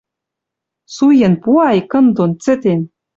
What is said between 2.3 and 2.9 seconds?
цӹтен